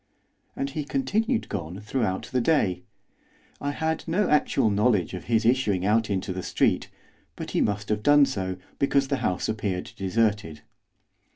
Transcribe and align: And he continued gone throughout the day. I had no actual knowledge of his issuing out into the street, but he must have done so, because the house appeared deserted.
And 0.55 0.71
he 0.71 0.83
continued 0.83 1.47
gone 1.47 1.79
throughout 1.79 2.31
the 2.31 2.41
day. 2.41 2.81
I 3.61 3.69
had 3.69 4.03
no 4.07 4.27
actual 4.29 4.71
knowledge 4.71 5.13
of 5.13 5.25
his 5.25 5.45
issuing 5.45 5.85
out 5.85 6.09
into 6.09 6.33
the 6.33 6.41
street, 6.41 6.89
but 7.35 7.51
he 7.51 7.61
must 7.61 7.89
have 7.89 8.01
done 8.01 8.25
so, 8.25 8.57
because 8.79 9.09
the 9.09 9.17
house 9.17 9.47
appeared 9.47 9.91
deserted. 9.95 10.61